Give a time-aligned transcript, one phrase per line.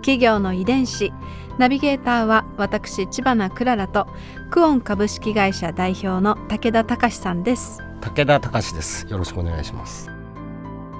[0.00, 1.12] 企業の遺伝子
[1.58, 4.06] ナビゲーターは私千葉なクララと
[4.50, 9.06] クオン株式会社代表の武田隆さんです武田隆です。
[9.08, 10.10] よろしくお願いします。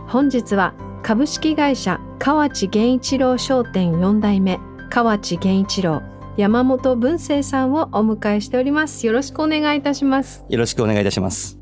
[0.06, 6.02] 本日は株式会社河内源一郎商店4代目河内源一郎
[6.36, 11.58] 山本文生さんをお迎えしておりますよろしくお願いいたしますよろしくお願いいたします。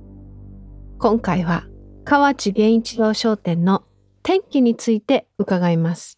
[0.99, 1.65] 今回は
[2.05, 3.85] 河内源一郎商店の
[4.23, 6.18] 天気について伺います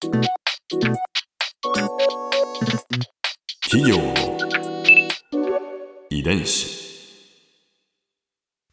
[0.00, 0.14] 企
[3.90, 4.14] 業の
[6.08, 6.78] 遺伝子。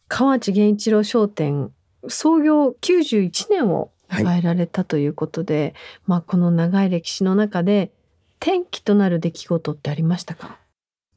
[0.07, 1.71] 河内源一郎商店
[2.07, 5.73] 創業91年をはい迎えられたということで、
[6.05, 7.91] まあこの長い歴史の中で
[8.39, 10.59] 転機となる出来事ってありましたか？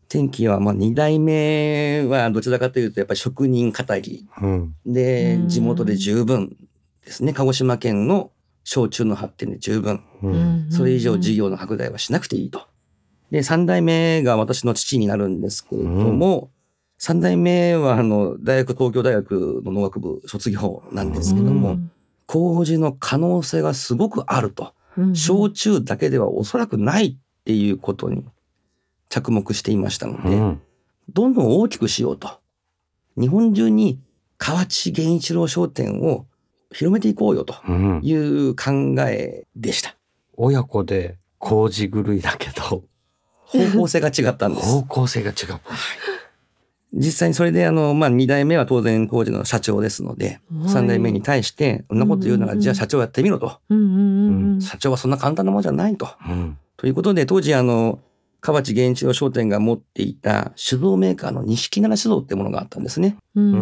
[0.09, 4.75] 天気は、まあ、二代目はどちらかというと、やっぱり職人語りうん。
[4.87, 6.57] でう、ん地元で十分
[7.05, 7.35] ですね。
[7.35, 8.31] 鹿児島県の
[8.69, 10.03] 焼酎の発展で十分。
[10.23, 10.67] うん。
[10.71, 12.67] それ以上事業の拡大はしなくていいと。
[13.31, 16.51] で、三代目が私の父になるんですけれども、
[16.99, 21.79] 三代目は、あの、大学、東京大学の農学部卒業なんですけども、
[22.27, 24.75] 麹の可能性がすごくあると。
[24.99, 28.25] うん焼酎だけではおそらくないっていうことに
[29.09, 30.61] 着目していましたので、うん。
[31.09, 32.41] どんどん大きくしようと。
[33.17, 34.01] 日本中に
[34.39, 36.27] 河内源一郎商店を
[36.73, 38.01] 広めていこうよとうん。
[38.03, 39.95] いう考えでした。
[40.37, 42.85] 親子で麹狂いだけど、
[43.45, 44.83] 方向性が違ったんです方。
[44.85, 45.61] 向性が違う。
[46.93, 53.59] 実際にそれであの、まあ、二代目は当然当時の社長ですので、はい三代目に対して、そんなこと言うなら、うんうんうんじゃあ社長やってみろと。
[53.69, 56.09] うんうんうんうん社長はそんな簡単なものじゃないと。
[56.29, 56.59] うん。
[56.77, 58.01] ということで、当時あの、
[58.41, 63.17] 河内源一郎商店が持っていた酒造メーカーの錦奈良酒造ってものがあったんですね。
[63.35, 63.61] うんうん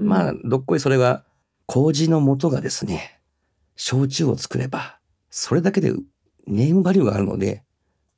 [0.00, 1.22] うんまあ、どっこいそれが、
[1.68, 3.20] 麹の元がですね、
[3.76, 4.98] 焼酎を作れば、
[5.28, 5.92] それだけで
[6.46, 7.62] ネームバリューがあるので、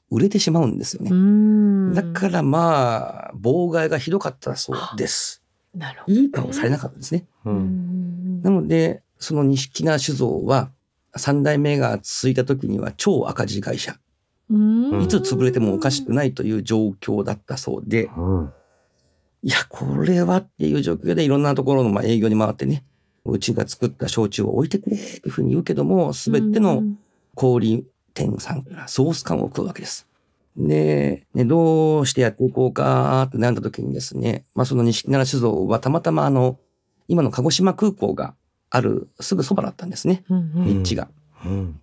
[0.09, 1.11] 売れてしまうんですようね。
[1.11, 5.43] んだからまあ、妨害がひどかったそうです。
[5.75, 7.27] なるほどいい顔されなかったんですね。
[7.44, 7.50] う。
[7.50, 10.71] うんんなので、その錦奈酒造は、
[11.16, 13.97] 三代目が続いた時には超赤字会社。
[14.49, 18.53] うんいつ潰れてもおかしくないという状況だったそうで、うん。
[19.43, 22.84] いや、これはっていう状況でいろんなところのまあ営業に回ってね、
[23.30, 26.82] うちが作った焼酎を置いてくれっていうふうに言うけども、すべての
[27.34, 30.06] 小売店さんからソース感を食うわけです。
[30.56, 36.58] で、ね、どうしてやっていこうかってなった時にですね、まあその錦奈良酒造はたまたまあの、
[37.08, 38.34] 今の鹿児島空港が
[38.70, 41.08] あるすぐそばだったんですね、うんうん立地が。
[41.44, 41.80] うん。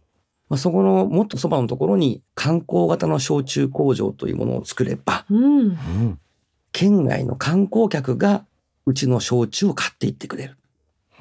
[0.49, 6.19] まあ、そこのもっとそばのところに観光型の焼酎工場というものを作れば、うんうん。
[6.71, 8.45] 県外の観光客が
[8.85, 10.57] うちの焼酎を買っていってくれる。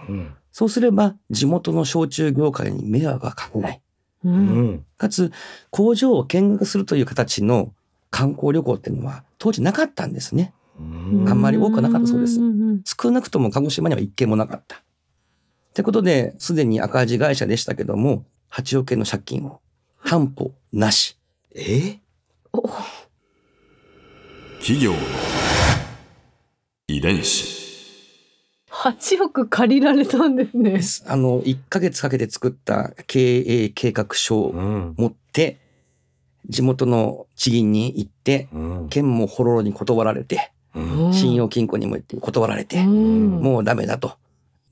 [0.08, 0.34] うん。
[0.52, 3.82] そうすれば地元の焼酎業界に迷惑がかけない。
[4.24, 4.84] ううんん。
[4.96, 5.32] かつ
[5.70, 7.72] 工場を見学するという形の
[8.10, 10.52] 観光旅行っていうのは当時なかったんですね。
[10.78, 12.38] うんあんまり多くなかったそうです
[12.84, 14.76] 少なくとも鹿児島には一件もなかった。
[14.76, 14.78] っ
[15.74, 19.60] てことで、すでに赤字会社でしたけども、8億円の借金を
[20.04, 21.18] 担保なし。
[21.54, 21.98] え？
[22.52, 22.62] お
[24.58, 24.98] 企業の
[26.88, 27.65] 遺伝子。
[28.82, 30.80] 8億借りられたんですね。
[31.10, 34.94] あの、1ヶ月かけて作った経営計画書をうん。
[34.98, 35.58] 持って、
[36.48, 38.88] 地元の地銀に行って、うん。
[38.88, 41.12] 県もほろろに断られて、うん。
[41.14, 44.16] 信用金庫にも行って断られて、うんもうダメだと。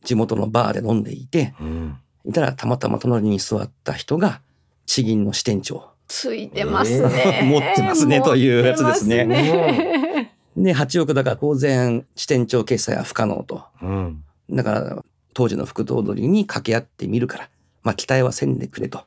[0.04, 1.96] 地元のバーで飲んでいて、うん。
[2.26, 4.40] いたらたまたま隣に座った人が
[4.86, 5.94] 地銀の支店長。
[6.08, 7.40] ついてますね。
[7.48, 10.13] 持ってますねというやつですね持ってますね
[10.56, 13.64] で、8億だから当然支店長決済は不可能と。
[13.82, 14.24] うん。
[14.50, 17.48] だから当時の副頭取に掛け合ってみるから、
[17.82, 19.04] まあ期待はせんでくれと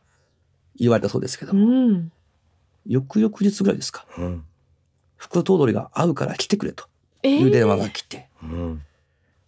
[0.75, 2.11] 言われたそうですけどうも、ん。
[2.85, 4.05] 翌々日ぐらいですか。
[4.17, 4.43] うん。
[5.15, 6.85] 副頭取が会うから来てくれと
[7.23, 8.81] えいう電話が来て、うん。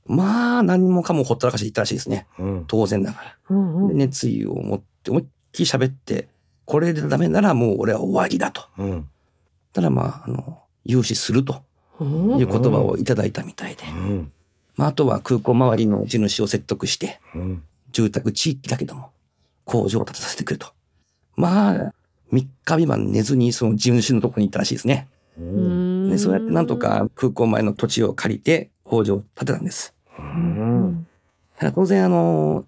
[0.06, 2.28] まあ何もかもほったらかしで言ったらしいですね。
[2.40, 2.66] うん。
[2.68, 3.38] 当然ながら。
[3.50, 6.28] うんうんで熱意を持って思いっきり喋って、
[6.66, 8.64] これでダメならもう俺は終わりだと。
[8.78, 9.08] うん。
[9.74, 11.60] ただまあ、あの、融資するとうん
[12.02, 13.84] いう言葉をいただいたみたいで。
[13.86, 14.32] うん。
[14.76, 17.64] まあ、あとは空港周りの地主を説得して、うん。
[17.92, 19.10] 住宅地域だけども、
[19.66, 20.68] 工場を建てさせてくれと。
[21.36, 21.94] まあ、
[22.32, 25.08] 3日未満寝ずにその地主のところに行ったらしいですね。
[25.38, 29.94] うんでそうやってなんとか空港前の土地を借りて工場を建てたんです。
[31.74, 32.66] 当然あの、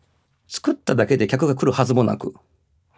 [0.48, 2.34] 作っただけで客が来るはずもなく、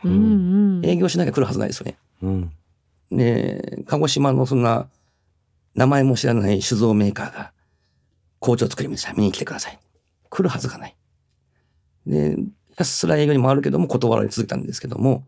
[0.06, 1.98] 営業しなきゃ来るはずないですよね。
[2.22, 2.52] うん
[3.12, 4.88] で、鹿児島のそんな、
[5.76, 7.54] 名前も知らない酒造メーカーが、
[8.40, 9.14] 工場作りました。
[9.14, 9.80] 見に来てください。
[10.30, 10.98] 来るはずがない。
[12.06, 12.36] で、
[12.72, 15.26] ひたすら営業に回るけども断られ続けたんですけども、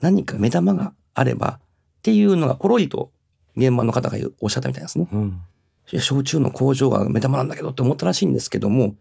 [0.00, 1.60] 何か目玉があればっ
[2.02, 3.10] ていうのがポロリと
[3.56, 5.08] 現場の方がおっしゃったみたいですね。
[5.12, 5.42] うん
[5.86, 8.96] 焼酎の工場が目玉なんだけどって思ったらしいんですけども、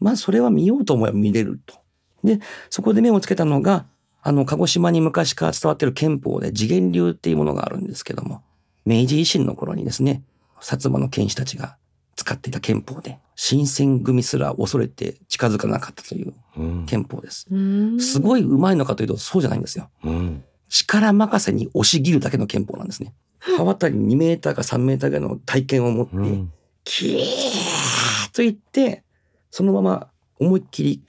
[0.00, 1.76] まあそれは見ようと思えば見れると。
[2.24, 2.40] で、
[2.70, 3.86] そこで目をつけたのが、
[4.22, 8.42] あの、鹿児島に昔から伝わっている憲法で次元流っていうものがあるんですけども、
[8.84, 10.22] 明治維新の頃にですね、
[10.60, 11.76] 薩摩の剣士たちが
[12.16, 17.46] 使っていた憲法で、新選組すら恐れて近づかなかったといううん憲法です。
[17.50, 19.90] うんすごい上手いのかというとそうじゃないんですよ。
[20.04, 23.14] うん力任せに押し切るだけの憲法なんですね。
[23.40, 26.52] 刃渡り2メーターか3メーターぐらいの体験を持って、うん
[26.84, 29.04] キーッと言って、
[29.50, 30.08] そのまま
[30.40, 31.02] 思いっきり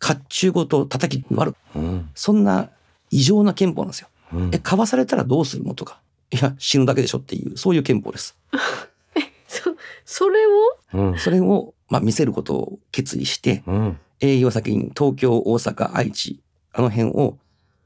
[0.00, 1.56] 甲冑ごと叩き割る。
[1.74, 2.70] うんそんな
[3.10, 4.08] 異常な憲法なんですよ。
[4.32, 6.00] うんえ、かわされたらどうするのとか。
[6.30, 8.36] いや、死ぬだけでしょっていう、そういう憲法です。
[9.48, 10.50] そそれを？
[10.94, 16.40] うんそれを、まあ、見せることを決意して、うん営業先に東京、大阪、愛知、
[16.72, 17.38] あの辺を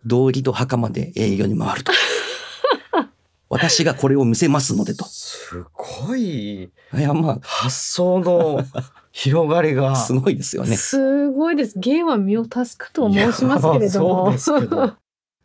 [0.07, 1.93] 道着と袴で営業に回ると。
[3.51, 5.05] 私がこれを見せますのでと。
[5.05, 8.65] すごいいや、ま発想の
[9.13, 10.75] 広がりあ、がすごいですよね。
[10.77, 11.79] すごいです。
[11.79, 14.39] 芸は身を助くと申しますけれども。
[14.39, 14.95] そうですけど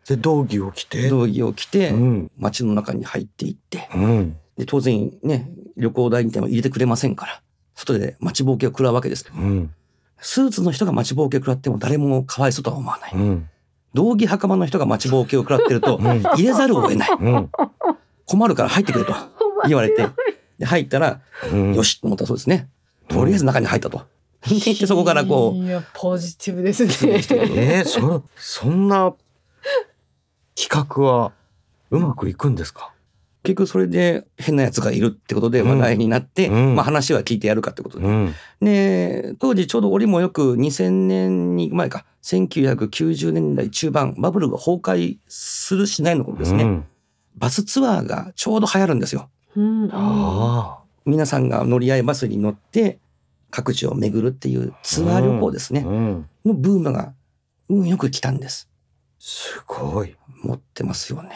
[0.07, 7.41] で道着を着て道着を着て、うん街の中に入っていって、うんで、当然ね、旅行代理店は入れてくれませんから、
[7.75, 9.29] 外で待ちぼうけを食らうわけです。
[9.35, 9.73] うん
[10.19, 13.11] スーツの人が待ちぼうけを食らっても誰もかわいそうとは思わない。
[13.13, 13.49] うん
[13.93, 17.09] 道着袴の人が待ちぼうけを食らってると、うん入れざるを得ない。
[17.19, 17.49] うん
[18.25, 19.13] 困るから入ってくれと
[19.67, 20.07] 言われて、
[20.57, 21.21] で入ったら、
[21.51, 22.69] うんよしと思ったそうですね。
[23.09, 24.01] とりあえず中に入ったと。
[24.47, 26.91] でそこからこう、いや、ポジティブですね。
[26.95, 29.13] えー、そそんな
[30.59, 31.31] 企画は
[31.91, 32.91] うまくいくんですか？
[33.43, 38.05] 結局それで変な奴がいるってことで話題になって、うんまあ話は聞いてやるかってことで。
[38.05, 46.63] んで、当時ちょうど俺もよく2000年に前か、1990年代中盤、バブルが崩壊するしないの頃ですね。
[46.63, 46.85] うん
[47.37, 49.29] バスツアーがちょうど流行るんですよ。
[51.05, 52.97] 皆さんが乗り合いバスに乗って
[53.51, 55.83] 各地を巡るっていうツアー旅行ですね。
[55.85, 57.13] あうんのブームが、
[57.69, 58.67] うん、よく来たんです。
[59.19, 61.31] すごい持ってますよね。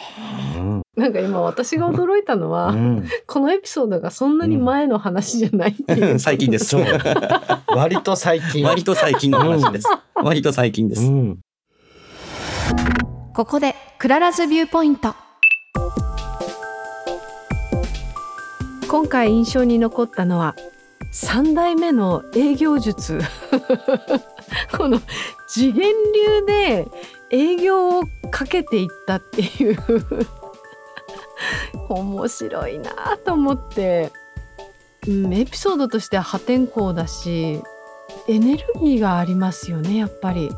[0.56, 6.18] うんなんか今私が驚いたのは、うんこのエピソードがそんなに前の話じゃないっていう。
[6.18, 6.76] 最近です。
[7.68, 9.88] 割と最近割と最近の話です。
[10.14, 11.02] 割と最近です。
[11.02, 11.38] うん
[13.34, 15.14] ここで Clara's viewpoint
[18.88, 20.54] 今回印象に残ったのは
[21.14, 23.20] 3代目の営業術
[24.76, 25.00] この
[25.48, 26.88] 示現流で
[27.32, 29.78] 営業をかけていったっていう
[31.88, 32.92] 面白いな
[33.24, 34.12] と思って、
[35.08, 37.60] うん、エピソードとしては破天荒だし
[38.28, 40.50] エネルギーがありますよねやっぱり。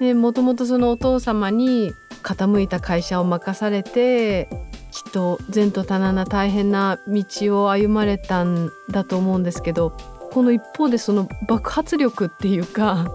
[0.00, 4.48] でもともとそのお父様に傾いた会社を任されて
[4.92, 9.90] きっと前途多難な大変な道を歩まれたんだと思うんですけど
[10.30, 13.10] この一方でその爆発力っていうか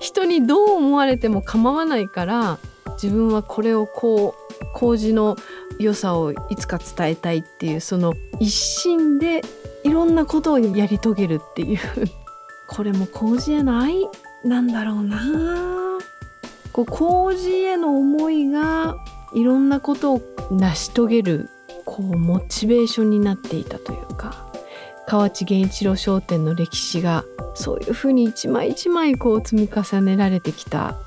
[0.00, 2.58] 人にどう思われても構わないから
[3.02, 5.36] 自分はこれをこう麹の
[5.78, 9.42] 良さをいつか伝えたいっていうその一心で
[9.84, 11.78] いろんなことをやり遂げるっていう。
[12.68, 14.06] これも麹への愛
[14.44, 15.98] なんだろうな。
[16.72, 18.96] こう麹への思いが
[19.34, 21.48] いろんなことを成し遂げる
[21.86, 24.47] こうモチベーションになっていたというか。
[25.08, 27.24] 河内源一郎商店の歴史が
[27.54, 30.98] そういうふうに一枚一枚こう積み重ねられてきた。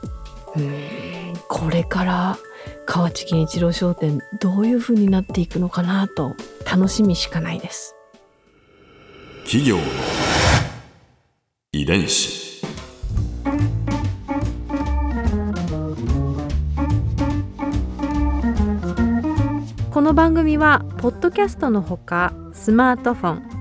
[1.48, 2.38] これから
[2.88, 6.36] 河内源一郎商店どういうふうになっていくのかなと
[6.70, 7.96] 楽しみしかないです。
[9.43, 9.84] 企業の
[11.74, 12.41] 遺伝子。
[19.91, 23.61] この番組はポッドキャストのほかスマートフォン